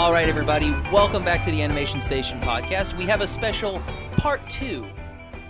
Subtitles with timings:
[0.00, 2.96] All right, everybody, welcome back to the Animation Station podcast.
[2.96, 3.82] We have a special
[4.16, 4.86] part two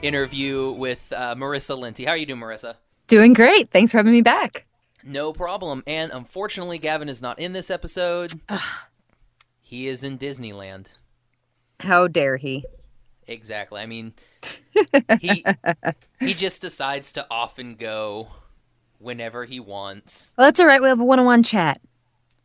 [0.03, 2.05] interview with uh, Marissa Lenti.
[2.05, 2.75] How are you doing, Marissa?
[3.06, 3.71] Doing great.
[3.71, 4.67] Thanks for having me back.
[5.05, 5.84] No problem.
[5.87, 8.33] And unfortunately, Gavin is not in this episode.
[9.62, 10.98] he is in Disneyland.
[11.78, 12.65] How dare he?
[13.28, 13.81] Exactly.
[13.81, 14.15] I mean,
[15.21, 15.45] he
[16.19, 18.31] he just decides to often go
[18.98, 20.33] whenever he wants.
[20.37, 20.83] Well, that's all right.
[20.83, 21.81] We have a one-on-one chat.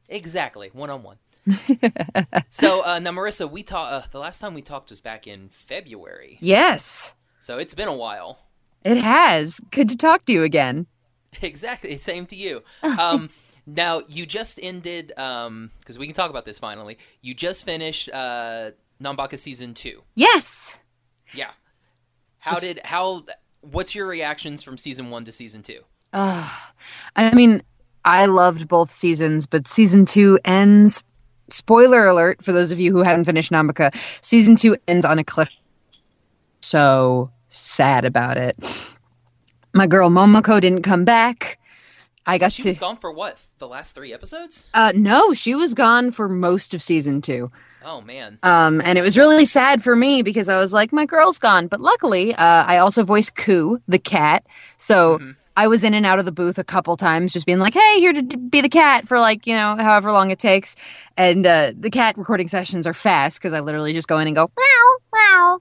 [0.08, 1.18] Exactly, one on one.
[2.50, 3.92] So uh, now, Marissa, we talked.
[3.92, 7.94] Uh, the last time we talked was back in February, Yes, so it's been a
[7.96, 8.48] while.
[8.84, 9.60] it has.
[9.72, 10.88] Good to talk to you again.
[11.42, 11.98] Exactly.
[11.98, 12.64] Same to you.
[12.84, 13.28] Um,
[13.68, 16.98] now you just ended because we can talk about this finally.
[17.22, 18.72] You just finished uh,
[19.04, 20.04] Nanbaka season two.
[20.16, 20.78] Yes.
[21.34, 21.52] Yeah.
[22.40, 23.24] How did how?
[23.62, 25.82] What's your reactions from season one to season two?
[26.14, 27.64] I mean,
[28.06, 31.04] I loved both seasons, but season two ends.
[31.50, 33.96] Spoiler alert for those of you who haven't finished Nanbaka.
[34.22, 35.50] Season two ends on a cliff.
[36.62, 38.58] So sad about it.
[39.74, 41.60] My girl Momoko didn't come back.
[42.26, 42.70] I got She to.
[42.70, 43.40] was gone for what?
[43.60, 44.70] The last three episodes?
[44.74, 47.52] Uh, no, she was gone for most of season two.
[47.84, 48.40] Oh man.
[48.42, 51.68] Um, and it was really sad for me because I was like, my girl's gone.
[51.68, 54.44] But luckily, uh, I also voiced Koo, the cat.
[54.78, 55.20] So
[55.56, 58.00] I was in and out of the booth a couple times, just being like, hey,
[58.00, 60.76] here to be the cat for like, you know, however long it takes.
[61.18, 64.36] And uh, the cat recording sessions are fast because I literally just go in and
[64.36, 65.60] go, meow, meow.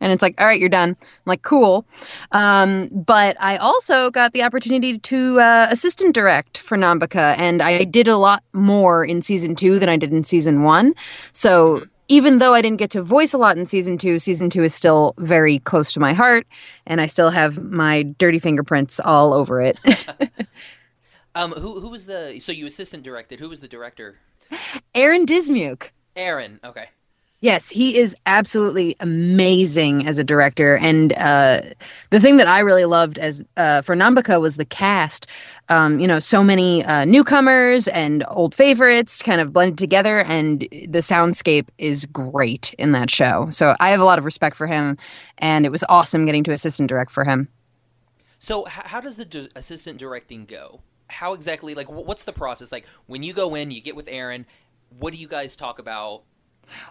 [0.00, 0.90] And it's like, all right, you're done.
[1.00, 1.84] I'm like, cool.
[2.32, 7.84] Um, but I also got the opportunity to uh, assistant direct for Nanbaka, and I
[7.84, 10.94] did a lot more in season two than I did in season one.
[11.32, 14.62] So even though I didn't get to voice a lot in season two, season two
[14.62, 16.46] is still very close to my heart,
[16.86, 19.78] and I still have my dirty fingerprints all over it.
[21.34, 22.40] Um, who who was the?
[22.40, 23.38] So you assistant directed.
[23.38, 24.18] Who was the director?
[24.94, 25.90] Aaron Dismuke.
[26.16, 26.58] Aaron.
[26.64, 26.88] Okay.
[27.40, 30.76] Yes, he is absolutely amazing as a director.
[30.78, 31.60] And uh,
[32.10, 35.28] the thing that I really loved as uh, for Nanbaka was the cast.
[35.68, 40.62] Um, you know, so many uh, newcomers and old favorites kind of blended together, and
[40.62, 43.48] the soundscape is great in that show.
[43.50, 44.98] So I have a lot of respect for him,
[45.36, 47.48] and it was awesome getting to assistant direct for him.
[48.40, 50.80] So how does the assistant directing go?
[51.08, 51.74] How exactly?
[51.74, 52.72] Like, wh- what's the process?
[52.72, 54.46] Like, when you go in, you get with Aaron.
[54.98, 56.22] What do you guys talk about?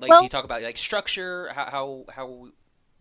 [0.01, 1.51] Like, Well- do you talk about like structure?
[1.53, 2.47] How how how?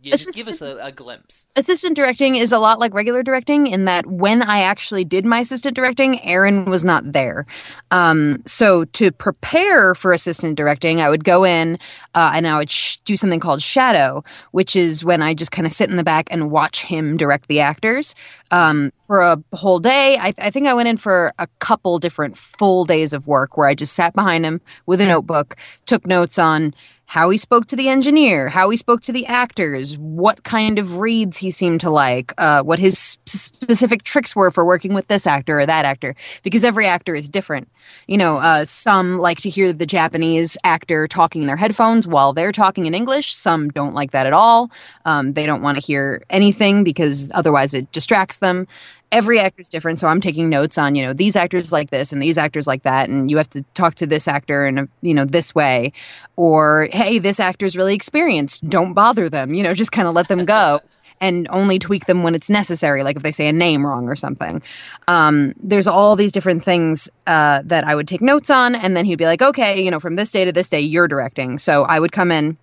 [0.01, 1.49] Yeah, just give us a, a glimpse.
[1.57, 5.41] assistant directing is a lot like regular directing in that when I actually did my
[5.41, 7.47] assistant directing, Aaron was not there.
[7.91, 11.79] Um, so to prepare for assistant directing, I would go in
[12.15, 15.67] uh, and I would sh- do something called shadow, which is when I just kind
[15.67, 18.15] of sit in the back and watch him direct the actors
[18.51, 20.19] um, for a whole day.
[20.19, 23.67] I, I think I went in for a couple different full days of work where
[23.67, 26.75] I just sat behind him with a notebook, took notes on
[27.06, 30.99] how he spoke to the engineer, how he spoke to the actors, what kind of
[30.99, 35.27] reads he seemed to like, uh, what his specific tricks were for working with this
[35.27, 37.69] actor or that actor, because every actor is different.
[38.09, 42.33] You know, uh, some like to hear the Japanese actor talking in their headphones while
[42.33, 43.33] they're talking in English.
[43.33, 44.71] Some don't like that at all.
[45.04, 48.66] Um, they don't want to hear anything because otherwise it distracts them
[49.13, 52.21] every actor's different so i'm taking notes on you know these actors like this and
[52.21, 55.15] these actors like that and you have to talk to this actor in a you
[55.15, 55.93] know this way.
[56.37, 60.29] Or hey this actor's really experienced don't bother them you know just kind of let
[60.29, 60.81] them go
[61.21, 64.17] and only tweak them when it's necessary like if they say a name wrong or
[64.17, 64.63] something.
[65.09, 69.05] Um, there's all these different things uh, that i would take notes on and then
[69.07, 71.59] he'd be like okay you know from this day to this day you're directing.
[71.59, 72.59] So i would come in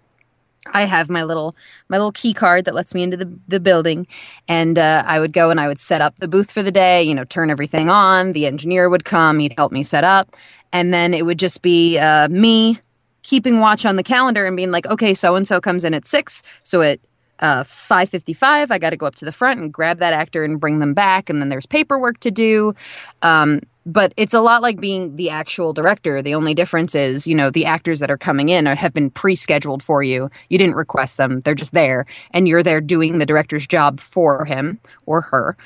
[0.68, 1.56] I have my little
[1.90, 4.08] my little key card that lets me into the, the building,
[4.48, 7.04] and uh, I would go and I would set up the booth for the day.
[7.04, 8.34] You know, turn everything on.
[8.34, 9.40] The engineer would come.
[9.40, 10.36] He'd help me set up,
[10.72, 12.80] and then it would just be uh, me
[13.24, 16.06] keeping watch on the calendar and being like, okay, so and so comes in at
[16.06, 17.00] six, so at
[17.40, 20.62] uh, 5.55 i got to go up to the front and grab that actor and
[20.62, 22.74] bring them back and then there's paperwork to do
[23.22, 26.22] um, but it's a lot like being the actual director.
[26.22, 29.10] The only difference is you know the actors that are coming in are, have been
[29.10, 30.30] pre-scheduled for you.
[30.50, 31.42] You didn't request them.
[31.42, 32.06] They're just there.
[32.32, 35.58] And you're there doing the director's job for him or her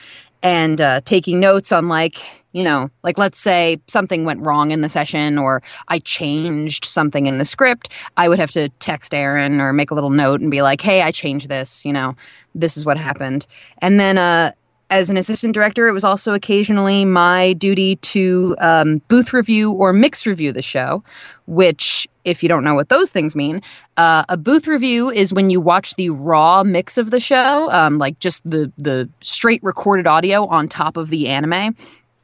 [0.44, 4.82] and uh, taking notes on like you know like let's say something went wrong in
[4.82, 9.60] the session or i changed something in the script i would have to text aaron
[9.60, 12.16] or make a little note and be like hey i changed this you know
[12.58, 13.46] this is what happened.
[13.80, 14.52] And then uh,
[14.90, 19.92] as an assistant director, it was also occasionally my duty to um, booth review or
[19.92, 21.04] mix review the show,
[21.46, 23.62] which, if you don't know what those things mean,
[23.98, 27.98] uh, a booth review is when you watch the raw mix of the show, um,
[27.98, 31.76] like just the the straight recorded audio on top of the anime.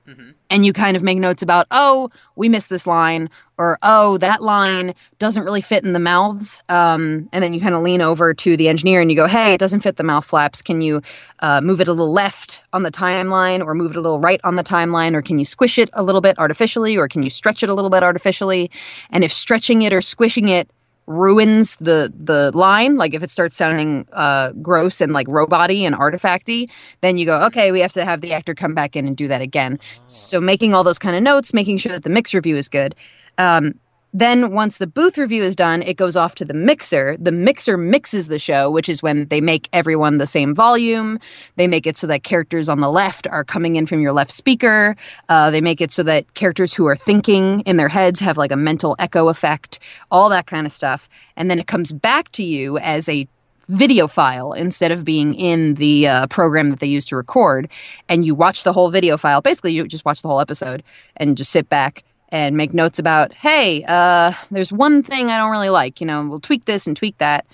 [0.07, 0.31] Mm-hmm.
[0.53, 3.27] And you kind of make notes about, oh, we missed this line,
[3.57, 6.61] or oh, that line doesn't really fit in the mouths.
[6.69, 9.55] Um, and then you kind of lean over to the engineer and you go, hey,
[9.55, 10.61] it doesn't fit the mouth flaps.
[10.61, 11.01] Can you
[11.39, 14.39] uh, move it a little left on the timeline, or move it a little right
[14.43, 17.31] on the timeline, or can you squish it a little bit artificially, or can you
[17.31, 18.69] stretch it a little bit artificially?
[19.09, 20.69] And if stretching it or squishing it
[21.07, 22.97] ruins the the line.
[22.97, 26.69] Like if it starts sounding uh gross and like roboty and artifacty
[27.01, 29.27] then you go okay we have to have the actor come back in and do
[29.27, 29.79] that again.
[30.05, 32.95] So making all those kind of notes making sure that the mix review is good
[33.37, 33.73] um
[34.13, 37.17] then once the booth review is done, it goes off to the mixer.
[37.17, 41.19] The mixer mixes the show, which is when they make everyone the same volume.
[41.55, 44.31] They make it so that characters on the left are coming in from your left
[44.31, 44.95] speaker.
[45.29, 48.51] Uh, they make it so that characters who are thinking in their heads have like
[48.51, 49.79] a mental echo effect,
[50.11, 51.09] all that kind of stuff.
[51.35, 53.27] And then it comes back to you as a
[53.69, 57.67] video file instead of being in the uh, program that they use to record.
[58.09, 59.41] And you watch the whole video file.
[59.41, 60.83] Basically, you just watch the whole episode
[61.17, 65.51] and just sit back and make notes about, hey, uh, there's one thing I don't
[65.51, 66.01] really like.
[66.01, 67.45] You know, we'll tweak this and tweak that.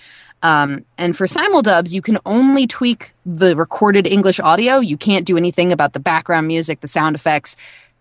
[0.42, 4.78] Um, and for simuldubs, you can only tweak the recorded English audio.
[4.78, 7.56] You can't do anything about the background music, the sound effects.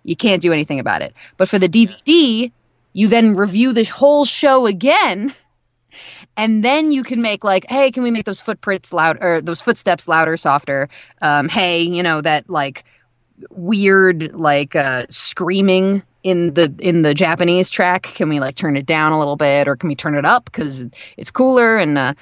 [0.05, 1.13] You can't do anything about it.
[1.35, 2.49] But for the DVD,
[2.93, 5.35] you then review the whole show again.
[6.37, 9.59] And then you can make like, hey, can we make those footprints louder, or those
[9.59, 10.87] footsteps louder, softer?
[11.21, 12.85] Um, hey, you know that like
[13.49, 18.04] weird like uh, screaming in the in the Japanese track?
[18.04, 20.45] Can we like turn it down a little bit, or can we turn it up
[20.45, 20.88] because
[21.18, 21.77] it's cooler?
[21.77, 22.13] And uh,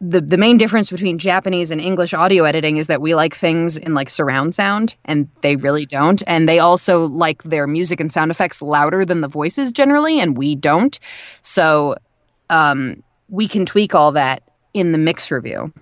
[0.00, 3.76] the the main difference between Japanese and English audio editing is that we like things
[3.76, 6.22] in like surround sound, and they really don't.
[6.26, 10.36] And they also like their music and sound effects louder than the voices generally, and
[10.36, 10.98] we don't.
[11.42, 11.96] So
[12.50, 14.42] um, we can tweak all that
[14.74, 15.72] in the mix review.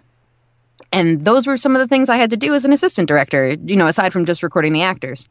[0.93, 3.57] And those were some of the things I had to do as an assistant director,
[3.65, 5.29] you know, aside from just recording the actors.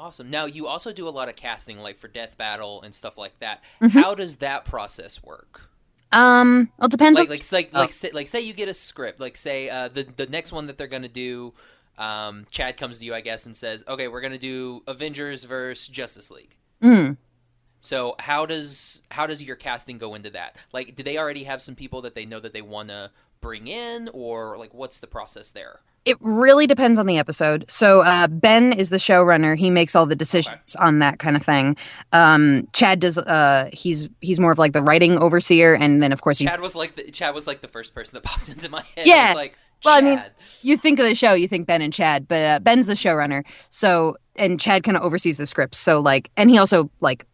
[0.00, 0.30] Awesome.
[0.30, 3.38] Now you also do a lot of casting, like for Death Battle and stuff like
[3.40, 3.62] that.
[3.82, 3.98] Mm-hmm.
[3.98, 5.68] How does that process work?
[6.10, 7.18] Um, well, it depends.
[7.18, 7.36] Like, on...
[7.36, 7.80] like, like, oh.
[7.80, 9.20] like, say, like, say you get a script.
[9.20, 11.52] Like, say uh, the the next one that they're gonna do,
[11.98, 15.86] um, Chad comes to you, I guess, and says, "Okay, we're gonna do Avengers versus
[15.86, 17.18] Justice League." Mm.
[17.80, 20.56] So how does how does your casting go into that?
[20.72, 23.10] Like, do they already have some people that they know that they want to
[23.42, 25.80] bring in, or like, what's the process there?
[26.04, 27.66] It really depends on the episode.
[27.68, 29.56] So uh, Ben is the showrunner.
[29.56, 30.86] He makes all the decisions okay.
[30.86, 31.76] on that kind of thing.
[32.12, 33.18] Um, Chad does.
[33.18, 36.74] Uh, he's he's more of like the writing overseer, and then of course Chad was
[36.74, 39.06] like the, Chad was like the first person that popped into my head.
[39.06, 39.32] Yeah.
[39.34, 40.22] like well, I mean,
[40.62, 43.44] you think of the show, you think Ben and Chad, but uh, Ben's the showrunner.
[43.70, 45.78] So and Chad kind of oversees the scripts.
[45.78, 47.26] So like, and he also like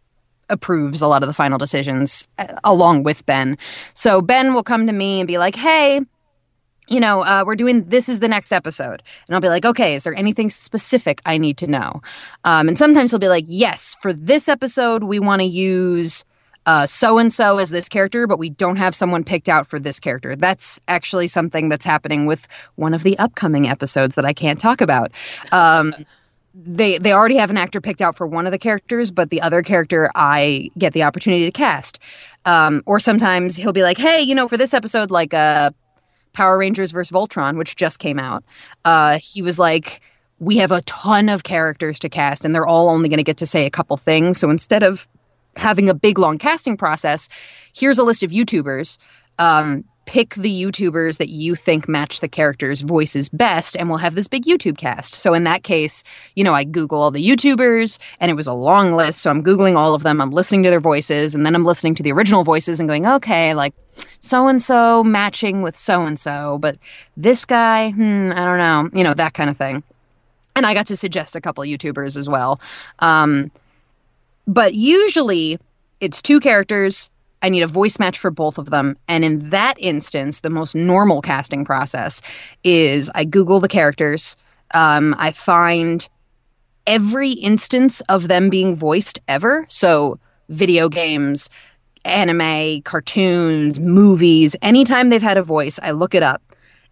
[0.48, 3.58] approves a lot of the final decisions uh, along with Ben.
[3.94, 6.00] So Ben will come to me and be like, "Hey."
[6.88, 9.02] You know, uh, we're doing this is the next episode.
[9.26, 12.00] And I'll be like, okay, is there anything specific I need to know?
[12.44, 16.24] Um, and sometimes he'll be like, yes, for this episode, we want to use
[16.86, 20.00] so and so as this character, but we don't have someone picked out for this
[20.00, 20.34] character.
[20.34, 24.80] That's actually something that's happening with one of the upcoming episodes that I can't talk
[24.80, 25.12] about.
[25.52, 25.94] Um,
[26.54, 29.42] they they already have an actor picked out for one of the characters, but the
[29.42, 31.98] other character I get the opportunity to cast.
[32.46, 35.70] Um, or sometimes he'll be like, "Hey, you know, for this episode, like, uh,
[36.36, 37.10] Power Rangers vs.
[37.10, 38.44] Voltron, which just came out,
[38.84, 40.00] uh, he was like,
[40.38, 43.38] we have a ton of characters to cast, and they're all only going to get
[43.38, 44.38] to say a couple things.
[44.38, 45.08] So instead of
[45.56, 47.30] having a big long casting process,
[47.74, 48.98] here's a list of YouTubers.
[49.38, 54.14] Um, pick the YouTubers that you think match the characters' voices best, and we'll have
[54.14, 55.14] this big YouTube cast.
[55.14, 56.02] So in that case,
[56.34, 59.20] you know, I Google all the YouTubers, and it was a long list.
[59.20, 61.94] So I'm Googling all of them, I'm listening to their voices, and then I'm listening
[61.96, 63.74] to the original voices and going, okay, like
[64.20, 66.78] so and so matching with so and so, but
[67.16, 69.82] this guy, hmm, I don't know, you know, that kind of thing.
[70.54, 72.60] And I got to suggest a couple YouTubers as well.
[73.00, 73.50] Um,
[74.46, 75.58] but usually
[76.00, 77.10] it's two characters.
[77.42, 78.96] I need a voice match for both of them.
[79.08, 82.22] And in that instance, the most normal casting process
[82.64, 84.36] is I Google the characters.
[84.74, 86.08] Um, I find
[86.86, 89.66] every instance of them being voiced ever.
[89.68, 91.50] So, video games,
[92.04, 96.42] anime, cartoons, movies, anytime they've had a voice, I look it up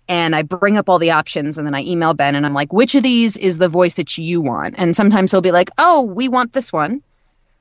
[0.09, 2.73] and I bring up all the options and then I email Ben and I'm like,
[2.73, 4.75] which of these is the voice that you want?
[4.77, 7.03] And sometimes he'll be like, oh, we want this one.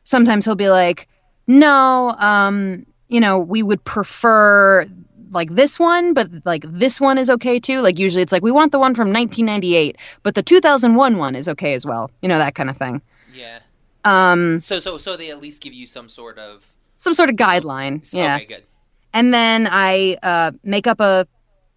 [0.03, 1.07] Sometimes he'll be like,
[1.47, 4.87] no, um, you know, we would prefer
[5.31, 7.81] like this one, but like this one is okay too.
[7.81, 11.49] Like usually it's like we want the one from 1998, but the 2001 one is
[11.49, 12.11] okay as well.
[12.21, 13.01] You know that kind of thing.
[13.33, 13.59] Yeah.
[14.05, 17.35] Um So so so they at least give you some sort of some sort of
[17.35, 18.07] guideline.
[18.13, 18.35] Yeah.
[18.35, 18.63] Okay, good.
[19.13, 21.27] And then I uh, make up a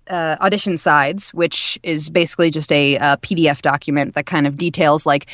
[0.09, 5.05] uh, audition sides, which is basically just a, a PDF document that kind of details
[5.05, 5.27] like,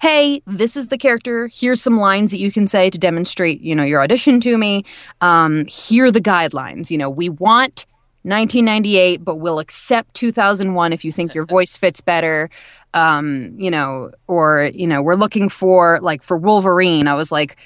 [0.00, 1.48] hey, this is the character.
[1.52, 4.84] Here's some lines that you can say to demonstrate, you know, your audition to me.
[5.20, 6.90] Um, here are the guidelines.
[6.90, 7.84] You know, we want
[8.22, 12.48] 1998, but we'll accept 2001 if you think your voice fits better.
[12.94, 17.06] Um, you know, or you know, we're looking for like for Wolverine.
[17.06, 17.56] I was like.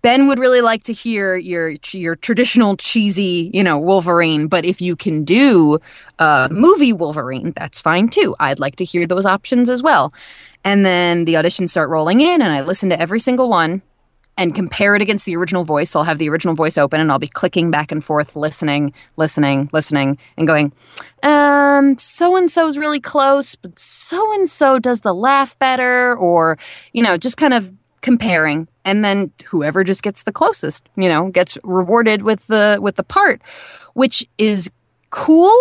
[0.00, 4.48] Ben would really like to hear your your traditional cheesy, you know, Wolverine.
[4.48, 5.78] But if you can do
[6.18, 8.34] uh, movie Wolverine, that's fine too.
[8.40, 10.12] I'd like to hear those options as well.
[10.64, 13.82] And then the auditions start rolling in, and I listen to every single one
[14.38, 15.90] and compare it against the original voice.
[15.90, 18.92] So I'll have the original voice open, and I'll be clicking back and forth, listening,
[19.16, 20.72] listening, listening, and going,
[21.22, 26.58] um, so and so's really close, but so and so does the laugh better, or
[26.92, 31.30] you know, just kind of comparing and then whoever just gets the closest you know
[31.30, 33.40] gets rewarded with the with the part
[33.94, 34.70] which is
[35.10, 35.54] cool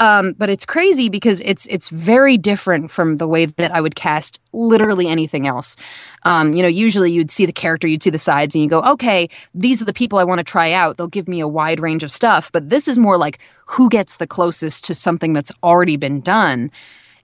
[0.00, 3.94] um, but it's crazy because it's it's very different from the way that I would
[3.94, 5.76] cast literally anything else.
[6.24, 8.82] Um, you know, usually you'd see the character, you'd see the sides, and you go,
[8.82, 10.96] okay, these are the people I want to try out.
[10.96, 12.52] They'll give me a wide range of stuff.
[12.52, 16.70] But this is more like who gets the closest to something that's already been done.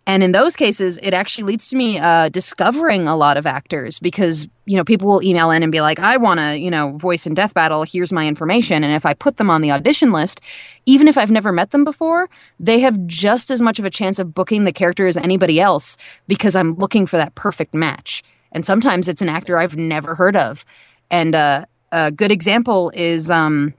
[0.07, 4.01] And in those cases, it actually leads to me uh, discovering a lot of actors
[4.01, 6.97] because, you know, people will email in and be like, I want to, you know,
[6.99, 7.85] voice in Death Battle.
[7.85, 8.83] Here's my information.
[8.83, 10.41] And if I put them on the audition list,
[10.87, 12.29] even if I've never met them before,
[12.59, 15.97] they have just as much of a chance of booking the character as anybody else
[16.27, 18.25] because I'm looking for that perfect match.
[18.51, 20.65] And sometimes it's an actor I've never heard of.
[21.13, 23.73] And uh, a good example is um,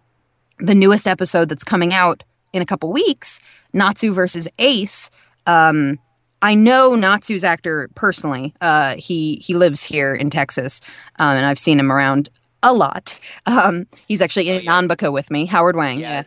[0.59, 3.41] the newest episode that's coming out in a couple weeks
[3.73, 5.11] Natsu versus Ace.
[5.47, 5.99] Um,
[6.43, 8.53] I know Natsu's actor personally.
[8.61, 10.81] Uh, he he lives here in Texas,
[11.17, 12.29] um, and I've seen him around
[12.61, 13.19] a lot.
[13.45, 14.81] Um, he's actually in Oh, yeah.
[14.81, 15.99] Nanbaka with me, Howard Wang.
[15.99, 16.09] Yeah.
[16.11, 16.23] Yeah,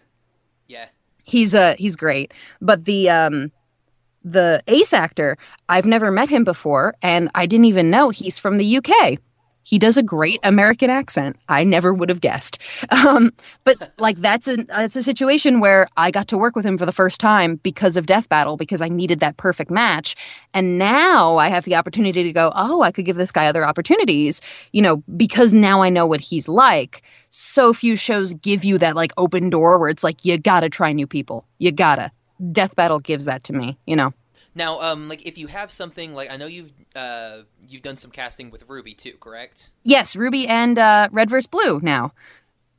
[0.79, 0.87] Yeah.
[1.25, 2.33] he's uh he's great.
[2.61, 3.53] But the um
[4.25, 5.37] the Ace actor,
[5.69, 9.19] I've never met him before, and I didn't even know he's from the UK.
[9.67, 11.35] He does a great American accent.
[11.49, 12.61] I never would have guessed.
[12.91, 13.33] Um,
[13.65, 16.87] but like that's a that's a situation where I got to work with him for
[16.87, 20.15] the first time because of Death Battle because I needed that perfect match,
[20.55, 22.53] and now I have the opportunity to go.
[22.55, 24.41] Oh, I could give this guy other opportunities.
[24.71, 27.03] You know, because now I know what he's like.
[27.31, 30.93] So few shows give you that like open door where it's like you gotta try
[30.93, 31.45] new people.
[31.59, 32.13] You gotta.
[32.53, 33.79] Death Battle gives that to me.
[33.85, 34.15] You know.
[34.57, 38.11] Now, um, like if you have something like I know you've uh you've done some
[38.11, 39.71] casting with RWBY too, correct?
[39.85, 41.47] Yes, RWBY and uh, Red vs.
[41.47, 42.15] Blue now.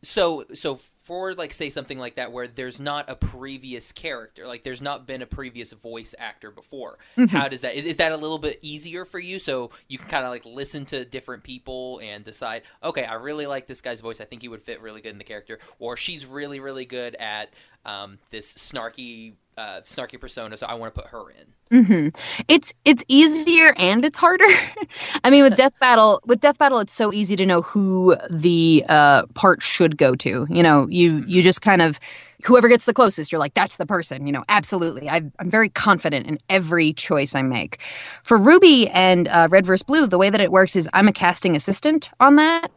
[0.02, 4.64] So so for like say something like that where there's not a previous character, like
[4.64, 6.98] there's not been a previous voice actor before.
[7.30, 10.10] How does that is, is that a little bit easier for you so you can
[10.10, 14.02] kind of like listen to different people and decide, okay, I really like this guy's
[14.02, 14.20] voice.
[14.20, 17.16] I think he would fit really good in the character or she's really really good
[17.16, 17.54] at
[17.86, 21.84] um, this snarky uh, snarky persona, so I want to put her in.
[21.84, 22.08] hmm
[22.48, 24.46] It's it's easier and it's harder.
[25.24, 28.86] I mean, with Death Battle, with Death Battle, it's so easy to know who the
[28.88, 30.46] uh, part should go to.
[30.50, 32.00] You know, you you just kind of
[32.46, 34.28] whoever gets the closest, you're like, that's the person.
[34.28, 35.10] You know, absolutely.
[35.10, 37.82] I, I'm very confident in every choice I make.
[38.24, 39.84] For RWBY and uh, Red vs.
[39.84, 42.72] Blue, the way that it works is I'm a casting assistant on that.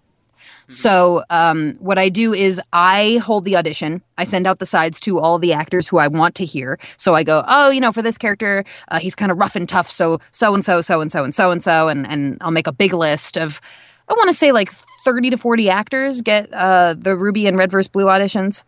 [0.69, 4.03] So um, what I do is I hold the audition.
[4.19, 6.79] I send out the sides to all the actors who I want to hear.
[6.97, 9.69] So I go, oh, you know, for this character, uh, he's kind of rough and
[9.69, 9.91] tough.
[9.91, 12.69] So so and so, so and so, and so and so, and and I'll make
[12.69, 13.61] a big list of,
[14.09, 14.71] I want to say like
[15.05, 17.89] thirty to forty actors get uh, the RWBY and Red vs.
[17.89, 18.65] Blue auditions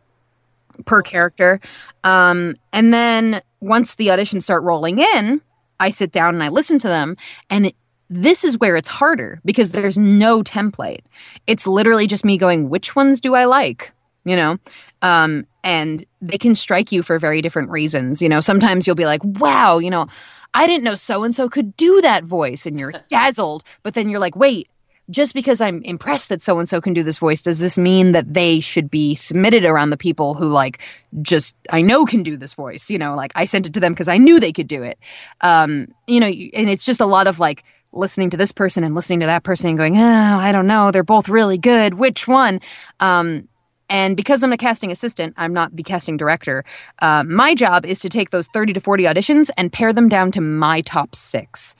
[0.84, 1.60] per character.
[2.04, 5.40] Um, and then once the auditions start rolling in,
[5.80, 7.16] I sit down and I listen to them.
[7.50, 7.72] And
[8.08, 11.00] this is where it's harder because there's no template.
[11.46, 13.92] It's literally just me going, which ones do I like?
[14.24, 14.58] You know?
[15.00, 18.20] Um, and they can strike you for very different reasons.
[18.22, 20.06] You know, sometimes you'll be like, wow, you know,
[20.54, 23.64] I didn't know so and so could do that voice, and you're dazzled.
[23.82, 24.68] But then you're like, wait,
[25.10, 28.12] just because I'm impressed that so and so can do this voice, does this mean
[28.12, 30.80] that they should be submitted around the people who like
[31.20, 32.90] just I know can do this voice?
[32.90, 34.98] You know, like I sent it to them because I knew they could do it.
[35.40, 38.94] Um, you know, and it's just a lot of like listening to this person and
[38.94, 41.94] listening to that person and going, oh, I don't know, they're both really good.
[41.94, 42.60] Which one?
[43.00, 43.48] Um,
[43.90, 46.64] and because I'm a casting assistant, I'm not the casting director.
[47.00, 50.32] Uh, my job is to take those 30 to 40 auditions and pare them down
[50.32, 51.74] to my top six.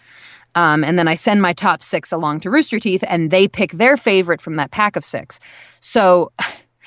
[0.54, 3.73] Um, and then I send my top six along to Rooster Teeth, and they pick
[3.73, 5.40] their favorite from that pack of six.
[5.80, 6.32] So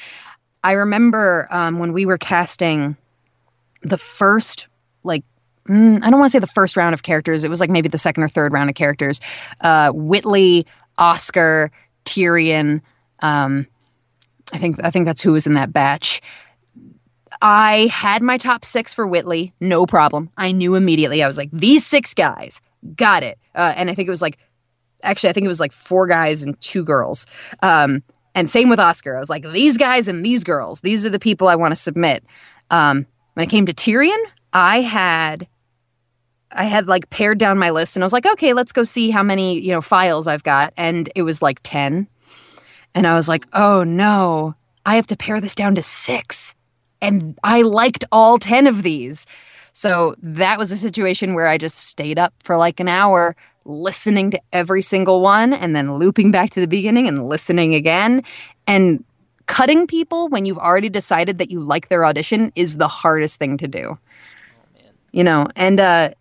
[0.64, 2.98] I remember um, when we were casting
[3.82, 4.68] the first,
[5.04, 5.24] like,
[5.70, 7.44] mm, I don't want to say the first round of characters.
[7.44, 9.22] It was like maybe the second or third round of characters.
[9.62, 10.66] Uh, Whitley,
[10.98, 11.72] Oscar,
[12.04, 12.82] Tyrian.
[13.20, 13.68] Um,
[14.54, 16.22] I think I think that's who was in that batch.
[17.42, 20.30] I had my top six for Whitley, no problem.
[20.38, 21.22] I knew immediately.
[21.22, 22.62] I was like, these six guys,
[22.96, 23.38] got it.
[23.56, 24.38] Uh, and I think it was like,
[25.04, 27.26] actually, I think it was like four guys and two girls.
[27.62, 29.16] Um, and same with Oscar.
[29.16, 31.76] I was like, these guys and these girls, these are the people I want to
[31.76, 32.24] submit.
[32.70, 34.22] Um, when it came to Tyrian,
[34.54, 35.48] I had
[36.52, 39.10] I had like pared down my list and I was like, okay, let's go see
[39.10, 40.74] how many, you know, files I've got.
[40.78, 42.08] And it was like 10.
[42.94, 44.54] And I was like, oh no,
[44.86, 46.56] I have to pare this down to six.
[47.02, 49.28] And I liked all 10 of these.
[49.76, 54.32] So that was a situation where I just stayed up for like an hour listening
[54.32, 58.24] to every single one and then looping back to the beginning and listening again.
[58.68, 59.04] And
[59.48, 63.58] cutting people when you've already decided that you like their audition is the hardest thing
[63.58, 63.98] to do.
[64.00, 66.12] Oh, you know, and uh,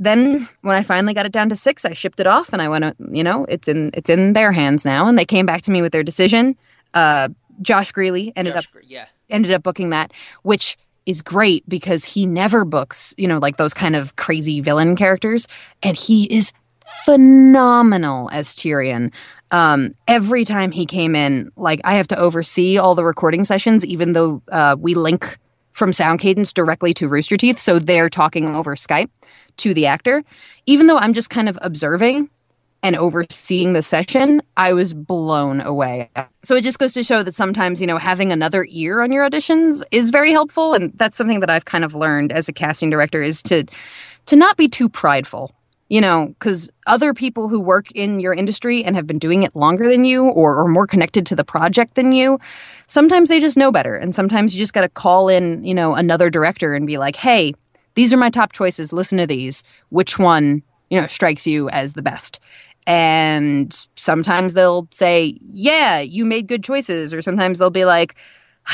[0.00, 2.68] then when I finally got it down to six, I shipped it off and I
[2.68, 5.06] went, you know, it's in it's in their hands now.
[5.06, 6.56] And they came back to me with their decision.
[6.92, 7.28] Uh,
[7.62, 9.06] Josh Grelle ended Josh, up yeah.
[9.30, 13.72] ended up booking that, which is great because he never books, you know, like those
[13.72, 15.48] kind of crazy villain characters.
[15.82, 16.52] And he is
[17.04, 19.12] phenomenal as Tyrian.
[19.52, 23.84] Um, every time he came in, like I have to oversee all the recording sessions,
[23.86, 25.38] even though uh, we link
[25.72, 27.58] from Sound Cadence directly to Rooster Teeth.
[27.58, 29.10] So they're talking over Skype
[29.58, 30.24] to the actor.
[30.66, 32.28] Even though I'm just kind of observing,
[32.86, 36.08] and overseeing the session, I was blown away.
[36.44, 39.28] So it just goes to show that sometimes, you know, having another ear on your
[39.28, 42.88] auditions is very helpful and that's something that I've kind of learned as a casting
[42.88, 43.64] director is to
[44.26, 45.52] to not be too prideful.
[45.88, 49.56] You know, cuz other people who work in your industry and have been doing it
[49.56, 52.38] longer than you or or more connected to the project than you,
[52.86, 55.94] sometimes they just know better and sometimes you just got to call in, you know,
[55.94, 57.52] another director and be like, "Hey,
[57.96, 58.92] these are my top choices.
[58.92, 59.64] Listen to these.
[59.88, 62.40] Which one you know strikes you as the best
[62.86, 67.12] and sometimes they'll say, Yeah, you made good choices.
[67.12, 68.14] Or sometimes they'll be like,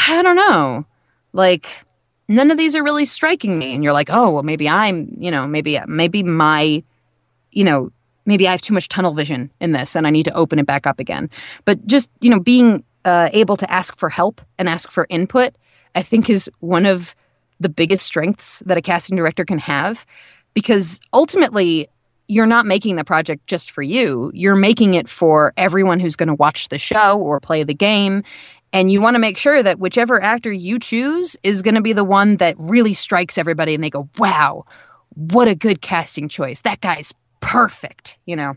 [0.09, 0.87] I don't know.
[1.33, 1.85] Like,
[2.29, 3.75] none of these are really striking me.
[3.75, 6.83] And you're like, Oh, well, maybe I'm, you know, maybe, maybe my,
[7.53, 7.91] you know,
[8.27, 10.67] maybe I have too much tunnel vision in this and I need to open it
[10.67, 11.31] back up again.
[11.65, 15.55] But just, you know, being uh, able to ask for help and ask for input,
[15.95, 17.17] I think is one of
[17.61, 20.05] the biggest strengths that a casting director can have
[20.55, 21.89] because ultimately
[22.29, 24.31] you're not making the project just for you.
[24.35, 28.23] You're making it for everyone who's going to watch the show or play the game.
[28.73, 31.93] And you want to make sure that whichever actor you choose is going to be
[31.93, 34.65] the one that really strikes everybody and they go, wow,
[35.15, 36.63] what a good casting choice.
[36.63, 38.55] That guy's perfect, you know?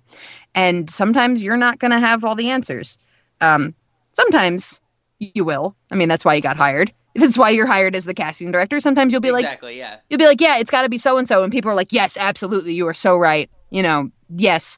[0.53, 2.97] And sometimes you're not going to have all the answers.
[3.41, 3.75] Um,
[4.13, 4.79] sometimes
[5.19, 5.75] you will.
[5.91, 6.93] I mean, that's why you got hired.
[7.15, 8.79] This is why you're hired as the casting director.
[8.79, 9.99] Sometimes you'll be exactly, like, exactly, yeah.
[10.09, 11.91] You'll be like, yeah, it's got to be so and so, and people are like,
[11.91, 14.77] yes, absolutely, you are so right you know, yes,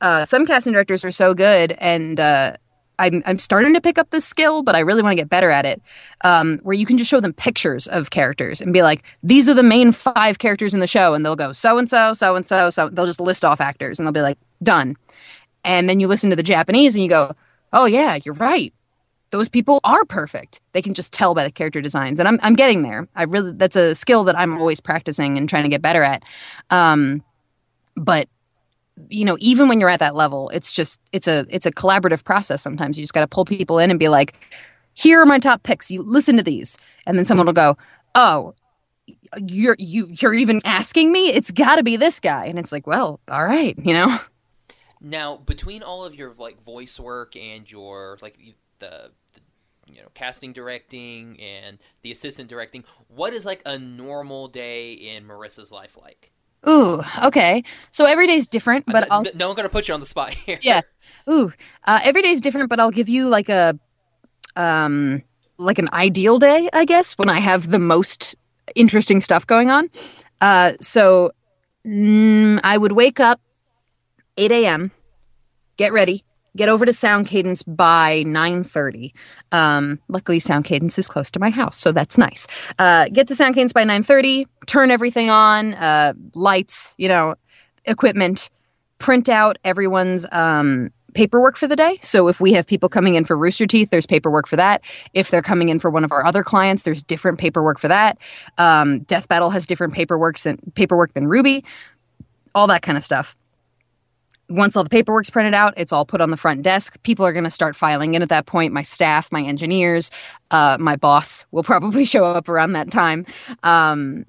[0.00, 2.56] uh, some casting directors are so good, and uh,
[2.98, 5.50] I'm I'm starting to pick up this skill, but I really want to get better
[5.50, 5.82] at it.
[6.22, 9.54] Um, where you can just show them pictures of characters and be like, these are
[9.54, 12.46] the main five characters in the show, and they'll go so and so, so and
[12.46, 12.88] so, so.
[12.88, 14.96] They'll just list off actors, and they'll be like, done.
[15.64, 17.34] And then you listen to the Japanese, and you go,
[17.74, 18.72] oh yeah, you're right.
[19.30, 20.60] Those people are perfect.
[20.72, 23.08] They can just tell by the character designs, and I'm I'm getting there.
[23.14, 26.22] I really that's a skill that I'm always practicing and trying to get better at.
[26.70, 27.22] Um,
[27.96, 28.28] but
[29.08, 32.24] you know even when you're at that level it's just it's a it's a collaborative
[32.24, 34.34] process sometimes you just got to pull people in and be like
[34.94, 37.76] here are my top picks you listen to these and then someone will go
[38.14, 38.54] oh
[39.46, 42.86] you're you you're even asking me it's got to be this guy and it's like
[42.86, 44.18] well all right you know
[45.00, 48.36] now between all of your like voice work and your like
[48.78, 49.40] the, the
[49.86, 55.26] you know casting directing and the assistant directing what is like a normal day in
[55.26, 56.30] marissa's life like
[56.68, 57.62] Ooh, okay.
[57.92, 59.24] So every day is different, but I'll.
[59.34, 60.58] No one gonna put you on the spot here.
[60.60, 60.80] Yeah.
[61.30, 61.52] Ooh,
[61.84, 63.78] uh, every day is different, but I'll give you like a,
[64.56, 65.22] um,
[65.58, 68.34] like an ideal day, I guess, when I have the most
[68.74, 69.90] interesting stuff going on.
[70.40, 71.32] Uh, so
[71.86, 73.40] mm, I would wake up
[74.36, 74.90] 8 a.m.,
[75.76, 76.24] get ready,
[76.56, 79.12] get over to Sound Cadence by 9:30.
[79.52, 82.46] Um, luckily, Sound Cadence is close to my house, so that's nice.
[82.78, 84.46] Uh, get to Sound Cadence by 9:30.
[84.66, 87.34] Turn everything on, uh, lights, you know,
[87.84, 88.50] equipment.
[88.98, 91.98] Print out everyone's um, paperwork for the day.
[92.02, 94.82] So if we have people coming in for Rooster Teeth, there's paperwork for that.
[95.14, 98.18] If they're coming in for one of our other clients, there's different paperwork for that.
[98.58, 101.64] Um, Death Battle has different paperwork than paperwork than RWBY.
[102.54, 103.36] All that kind of stuff
[104.48, 107.00] once all the paperwork's printed out, it's all put on the front desk.
[107.02, 108.72] People are going to start filing in at that point.
[108.72, 110.10] My staff, my engineers,
[110.50, 113.26] uh, my boss will probably show up around that time.
[113.62, 114.24] Um,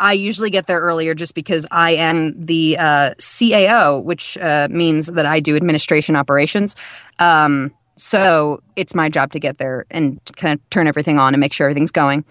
[0.00, 5.06] I usually get there earlier just because I am the uh, CAO, which uh, means
[5.06, 6.74] that I do administration operations.
[7.20, 11.40] Um, so it's my job to get there and kind of turn everything on and
[11.40, 12.24] make sure everything's going.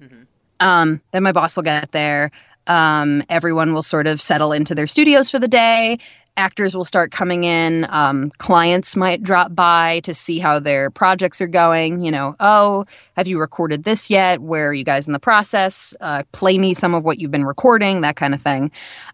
[0.00, 0.22] Mm-hmm.
[0.60, 2.30] Um, then my boss will get there.
[2.68, 5.98] Um, everyone will sort of settle into their studios for the day
[6.38, 7.86] actors will start coming in.
[7.90, 12.00] Um, clients might drop by to see how their projects are going.
[12.00, 12.84] You know, oh,
[13.16, 14.40] have you recorded this yet?
[14.40, 15.94] Where are you guys in the process?
[16.00, 18.70] Uh, play me some of what you've been recording, that kind of thing.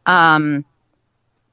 [0.07, 0.65] Um,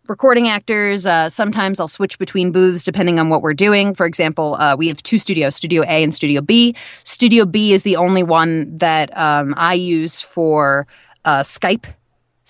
[0.08, 3.96] recording actors, uh, sometimes I'll switch between booths depending on what we're doing.
[3.96, 6.76] For example, uh, we have two studios, Studio A and Studio B.
[7.06, 10.86] Studio B is the only one that um, I use for
[11.24, 11.94] uh, Skype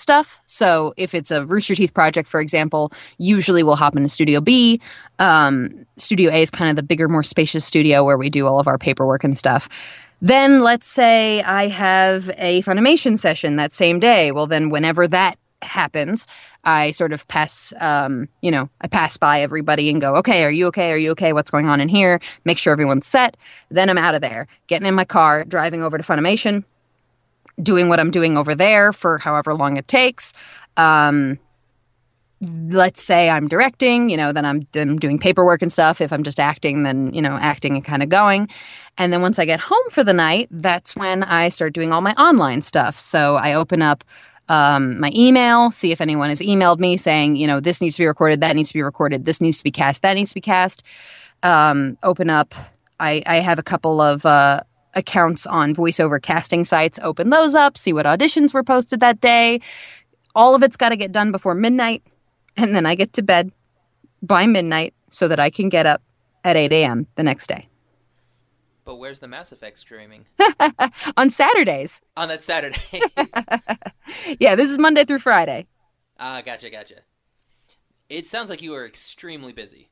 [0.02, 0.40] stuff.
[0.46, 4.82] So if it's a Rooster Teeth project, for example, usually we'll hop into Studio B.
[5.20, 8.60] Um, studio A is kind of the bigger, more spacious studio where we do all
[8.60, 9.70] of our paperwork and stuff.
[10.22, 14.32] Then let's say I have a Funimation session that same day.
[14.32, 16.28] Well, then whenever that happens,
[16.64, 20.52] I sort of pass, um, you know, I pass by everybody and go, okay, are
[20.52, 20.92] you okay?
[20.92, 21.34] Are you okay?
[21.34, 22.20] What's going on in here?
[22.46, 23.38] Make sure everyone's set.
[23.70, 26.64] Then I'm out of there, getting in my car, driving over to Funimation
[27.62, 30.34] doing what I'm doing over there for however long it takes.
[30.78, 31.40] Um,
[32.42, 36.02] let's say I'm directing, you know, then I'm, I'm doing paperwork and stuff.
[36.02, 38.50] If I'm just acting, then, you know, acting and kind of going.
[38.98, 42.02] And then once I get home for the night, that's when I start doing all
[42.02, 43.00] my online stuff.
[43.00, 44.04] So I open up
[44.50, 48.02] um, my email, see if anyone has emailed me saying, you know, this needs to
[48.02, 50.36] be recorded, that needs to be recorded, this needs to be cast, that needs to
[50.36, 50.84] be cast.
[51.44, 52.54] Um, open up.
[53.00, 54.62] I, I have a couple of uh,
[54.94, 59.60] accounts on voiceover casting sites, open those up, see what auditions were posted that day.
[60.36, 62.04] All of it's got to get done before midnight.
[62.58, 63.52] And then I get to bed
[64.22, 66.02] by midnight so that I can get up
[66.44, 67.08] at 8 a.m.
[67.16, 67.68] the next day.
[68.84, 70.26] But where's the Mass Effect streaming?
[71.18, 72.02] on Saturdays.
[72.18, 72.78] On that Saturday.
[74.40, 75.68] yeah, this is Monday through Friday.
[76.20, 76.96] Ah, gotcha, gotcha.
[78.10, 79.90] It sounds like you are extremely busy.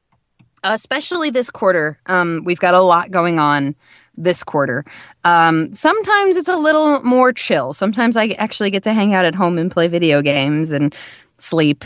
[0.63, 1.99] Especially this quarter.
[2.07, 3.75] Um, we've got a lot going on
[4.19, 4.85] this quarter.
[5.23, 7.73] Um, sometimes it's a little more chill.
[7.73, 10.93] Sometimes I actually get to hang out at home and play video games and
[11.37, 11.85] sleep,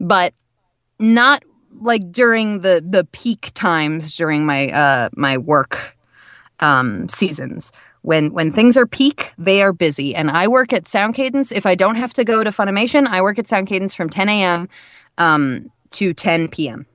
[0.00, 0.34] but
[0.98, 1.44] not
[1.80, 5.96] like during the the peak times during my uh my work
[6.60, 7.72] um seasons.
[8.02, 10.14] When when things are peak, they are busy.
[10.14, 11.52] And I work at Sound Cadence.
[11.52, 14.28] If I don't have to go to Funimation, I work at Sound Cadence from 10
[14.28, 14.68] a.m.
[15.18, 16.86] Um, to 10 p.m.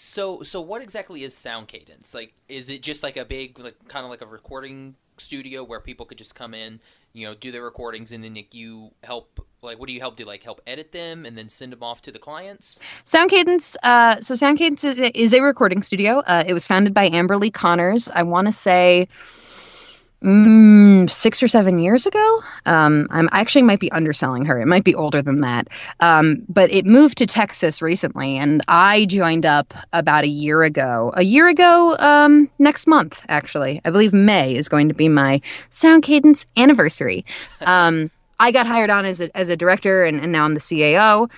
[0.00, 2.14] So, so what exactly is Sound Cadence?
[2.14, 5.80] Like, is it just like a big, like, kind of like a recording studio where
[5.80, 6.78] people could just come in,
[7.12, 10.14] you know, do their recordings, and then like, you help, like, what do you help
[10.14, 10.24] do?
[10.24, 12.78] Like, help edit them and then send them off to the clients?
[13.02, 13.76] Sound Cadence.
[13.82, 16.20] Uh, so Sound Cadence is a, is a recording studio.
[16.28, 18.08] Uh, it was founded by Amber Lee Connors.
[18.14, 19.08] I want to say
[20.22, 22.42] mm, six or seven years ago.
[22.66, 24.60] Um, I'm I actually might be underselling her.
[24.60, 25.68] It might be older than that.
[26.00, 31.12] Um, but it moved to Texas recently, and I joined up about a year ago.
[31.14, 35.40] A year ago, um, next month, actually, I believe May is going to be my
[35.70, 37.24] Sound Cadence anniversary.
[37.66, 40.60] Um, I got hired on as a as a director, and, and now I'm the
[40.60, 41.28] CAO.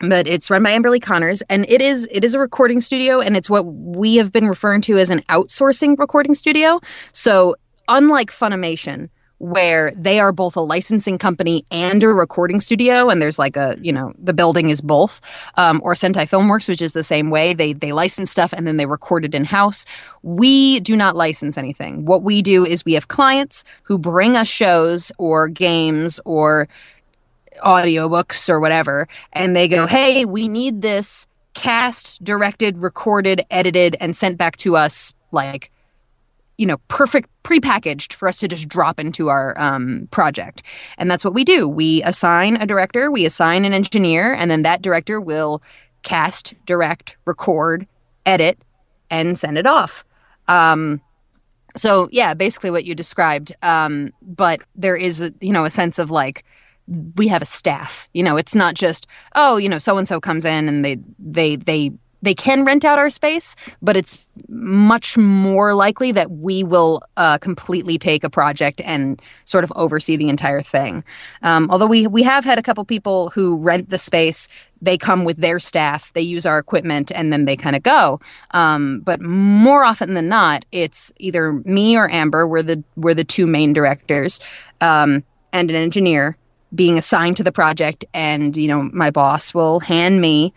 [0.00, 3.20] But it's run by Amber Lee Connors and it is it is a recording studio
[3.20, 6.80] and it's what we have been referring to as an outsourcing recording studio.
[7.12, 7.56] So
[7.88, 9.10] unlike Funimation
[9.40, 13.74] where they are both a licensing company and a recording studio and there's like a
[13.80, 15.20] you know the building is both
[15.56, 17.52] um, or sentai filmworks which is the same way.
[17.52, 19.84] They they license stuff and then they record it in house
[20.22, 22.04] we do not license anything.
[22.04, 26.68] What we do is we have clients who bring us shows or games or
[27.64, 34.16] audiobooks or whatever and they go hey we need this cast directed recorded edited and
[34.16, 35.70] sent back to us like
[36.60, 40.62] you know perfect prepackaged for us to just drop into our um, project.
[40.98, 41.66] And that's what we do.
[41.66, 45.62] We assign a director we assign an engineer and then that director will
[46.02, 47.86] cast direct record
[48.26, 48.58] edit
[49.10, 50.04] and send it off.
[50.48, 51.00] Um,
[51.76, 53.54] so yeah basically what you described.
[53.62, 56.44] Um, but there is you know a sense of like
[57.16, 58.08] we have a staff.
[58.12, 60.98] You know, it's not just oh, you know, so and so comes in and they
[61.18, 66.62] they they they can rent out our space, but it's much more likely that we
[66.62, 71.02] will uh, completely take a project and sort of oversee the entire thing.
[71.42, 74.48] Um, although we we have had a couple people who rent the space,
[74.82, 78.20] they come with their staff, they use our equipment, and then they kind of go.
[78.52, 82.46] Um, but more often than not, it's either me or Amber.
[82.46, 84.40] We're the we're the two main directors,
[84.80, 86.36] um, and an engineer
[86.74, 90.52] being assigned to the project, and you know my boss will hand me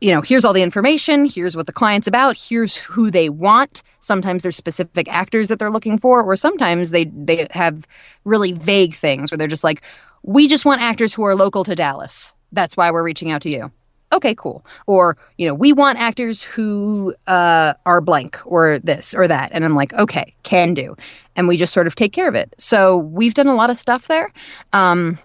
[0.00, 3.82] you know, here's all the information, here's what the client's about, here's who they want.
[4.00, 7.86] Sometimes there's specific actors that they're looking for, or sometimes they they have
[8.24, 9.82] really vague things where they're just like,
[10.22, 12.34] we just want actors who are local to Dallas.
[12.52, 13.72] That's why we're reaching out to you.
[14.12, 14.64] Okay, cool.
[14.86, 19.50] Or, you know, we want actors who uh, are blank or this or that.
[19.52, 20.96] And I'm like, okay, can do.
[21.34, 22.54] And we just sort of take care of it.
[22.56, 24.32] So we've done a lot of stuff there.
[24.72, 25.18] Um,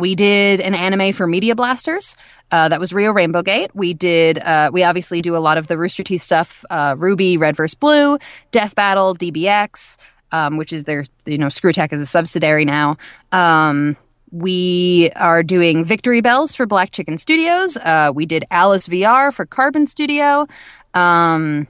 [0.00, 2.16] we did an anime for Media Blasters.
[2.50, 3.70] Uh, that was Rio Rainbow Gate.
[3.74, 4.38] We did.
[4.40, 6.64] Uh, we obviously do a lot of the Rooster Teeth stuff.
[6.70, 7.74] Uh, RWBY, Red vs.
[7.74, 8.18] Blue,
[8.50, 9.98] Death Battle, DBX,
[10.32, 12.96] um, which is their you know ScrewAttack is a subsidiary now.
[13.30, 13.96] Um,
[14.32, 17.76] we are doing Victory Bells for Black Chicken Studios.
[17.76, 20.46] Uh, we did Alice VR for Carbon Studio.
[20.94, 21.66] Um,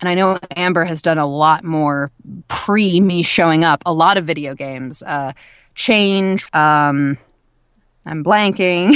[0.00, 2.10] and I know Amber has done a lot more
[2.48, 3.82] pre me showing up.
[3.84, 5.02] A lot of video games.
[5.02, 5.32] Uh,
[5.78, 6.52] Change.
[6.54, 7.18] Um,
[8.06, 8.94] I'm blanking.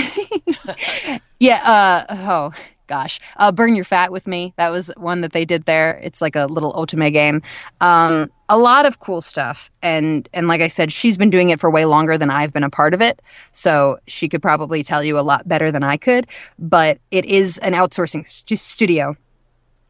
[1.40, 1.60] yeah.
[1.64, 2.52] Uh, oh
[2.92, 3.20] gosh.
[3.38, 4.52] Uh, Burn Your Fat with Me.
[4.56, 5.98] That was one that they did there.
[6.02, 7.40] It's like a little otome game.
[7.80, 9.70] Um, a lot of cool stuff.
[9.80, 12.64] And and like I said, she's been doing it for way longer than I've been
[12.64, 13.22] a part of it.
[13.52, 16.26] So she could probably tell you a lot better than I could.
[16.58, 19.16] But it is an outsourcing st- studio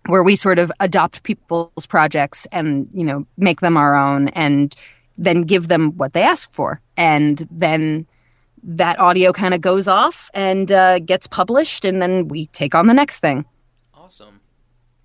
[0.06, 4.76] where we sort of adopt people's projects and you know make them our own and
[5.18, 8.06] then give them what they ask for and then
[8.62, 12.86] that audio kind of goes off and uh, gets published, and then we take on
[12.86, 13.44] the next thing.
[13.94, 14.40] Awesome.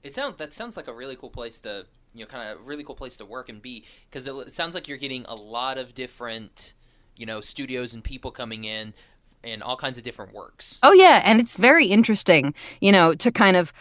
[0.04, 2.84] It sounds that sounds like a really cool place to you know kind of really
[2.84, 5.78] cool place to work and be because it, it sounds like you're getting a lot
[5.78, 6.74] of different
[7.16, 8.94] you know studios and people coming in
[9.44, 10.80] and all kinds of different works.
[10.84, 13.74] Oh yeah, and it's very interesting, you know, to kind of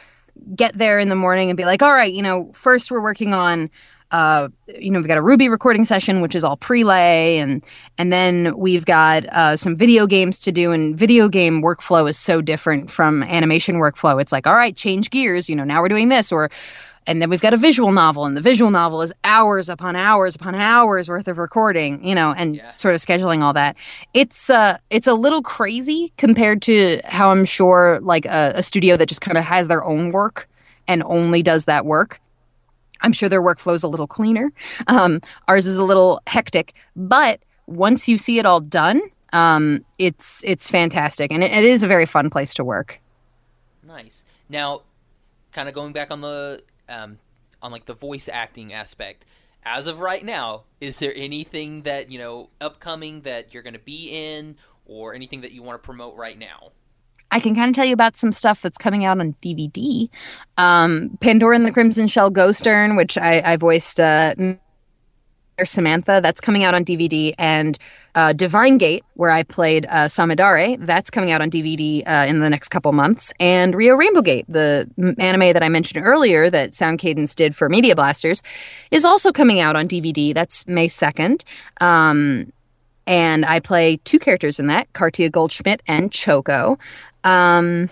[0.54, 3.32] get there in the morning and be like, all right, you know, first we're working
[3.32, 3.70] on
[4.12, 7.64] uh, you know, we've got a RWBY recording session, which is all prelay, and
[7.99, 10.71] and then we've got uh, some video games to do.
[10.71, 14.21] And video game workflow is so different from animation workflow.
[14.21, 15.49] It's like, all right, change gears.
[15.49, 16.51] You know, now we're doing this, or
[17.09, 20.37] and then we've got a visual novel, and the visual novel is hours upon hours
[20.37, 22.07] upon hours worth of recording.
[22.07, 22.75] You know, and yeah.
[22.77, 23.75] sort of scheduling all that.
[24.14, 28.97] It's uh, it's a little crazy compared to how I'm sure like a, a studio
[28.99, 30.49] that just kind of has their own work
[30.87, 32.21] and only does that work
[33.02, 34.52] I'm sure their workflow is a little cleaner.
[34.87, 39.00] Um, ours is a little hectic, but once you see it all done,
[39.32, 43.00] um, it's it's fantastic, and it, it is a very fun place to work.
[43.82, 44.24] Nice.
[44.48, 44.82] Now,
[45.52, 47.18] kind of going back on the um,
[47.62, 49.24] on like the voice acting aspect.
[49.68, 53.80] As of right now, is there anything that you know upcoming that you're going to
[53.80, 54.56] be in,
[54.87, 56.72] or anything that you want to promote right now?
[57.37, 60.09] I can kind of tell you about some stuff that's coming out on DVD.
[60.57, 64.35] Um, Pandora and the Crimson Shell Ghost Urn, which I, I voiced uh,
[65.62, 67.79] Samantha, that's coming out on DVD, and
[68.14, 72.40] uh, Divine Gate, where I played uh, Samidare, that's coming out on DVD uh, in
[72.40, 76.72] the next couple months, and Rio Rainbow Gate, the anime that I mentioned earlier that
[76.72, 78.42] Sound Cadence did for Media Blasters,
[78.90, 80.33] is also coming out on DVD.
[80.33, 81.44] That's May 2nd.
[81.83, 82.51] Um,
[83.07, 86.79] and I play two characters in that, Cartia Goldschmidt and Choco.
[87.26, 87.90] Um,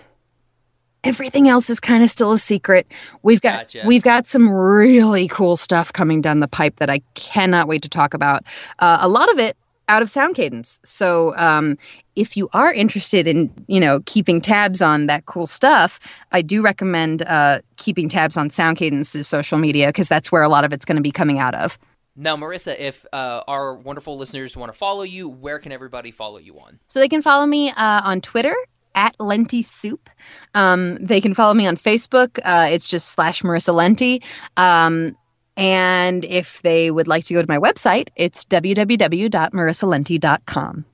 [1.03, 2.87] everything else is kind of still a secret.
[3.21, 3.83] We've got gotcha.
[3.85, 7.89] we've got some really cool stuff coming down the pipe that I cannot wait to
[7.89, 8.43] talk about.
[8.79, 9.55] Uh, a lot of it
[9.87, 10.79] out of Sound Cadence.
[10.83, 11.77] So um,
[12.15, 15.99] if you are interested in you know keeping tabs on that cool stuff,
[16.31, 20.49] I do recommend uh, keeping tabs on Sound Cadence's social media because that's where a
[20.49, 21.77] lot of it's going to be coming out of.
[22.17, 26.37] Now, Marissa, if uh, our wonderful listeners want to follow you, where can everybody follow
[26.37, 26.79] you on?
[26.87, 28.55] So they can follow me uh, on Twitter
[28.95, 30.09] at Lenti Soup.
[30.53, 32.39] Um, they can follow me on Facebook.
[32.43, 34.21] Uh, it's just slash Marissa Lenti.
[34.57, 35.15] Um,
[35.57, 40.85] and if they would like to go to my website, it's www.marissalenti.com.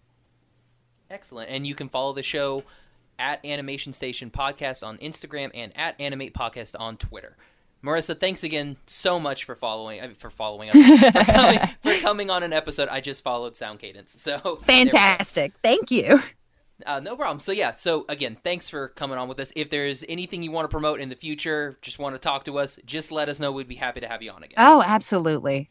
[1.09, 1.49] Excellent.
[1.49, 2.63] And you can follow the show
[3.17, 7.37] at Animation Station Podcast on Instagram and at Animate Podcast on Twitter.
[7.83, 10.75] Marissa, thanks again so much for following uh, for following us
[11.11, 12.87] for, coming, for coming on an episode.
[12.89, 15.53] I just followed Sound Cadence, so fantastic.
[15.63, 16.19] Thank you.
[16.85, 17.39] Uh, no problem.
[17.39, 17.71] So yeah.
[17.71, 19.51] So again, thanks for coming on with us.
[19.55, 22.57] If there's anything you want to promote in the future, just want to talk to
[22.59, 23.51] us, just let us know.
[23.51, 24.55] We'd be happy to have you on again.
[24.57, 25.69] Oh, absolutely.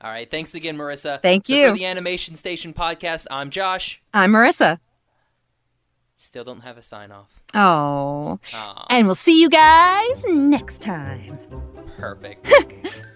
[0.00, 0.30] All right.
[0.30, 1.22] Thanks again, Marissa.
[1.22, 1.68] Thank So you.
[1.70, 4.02] for the Animation Station podcast, I'm Josh.
[4.12, 4.78] I'm Marissa.
[6.18, 7.42] Still don't have a sign off.
[7.54, 8.38] Oh.
[8.54, 11.38] Aw, And we'll see you guys next time.
[11.98, 12.50] perfect.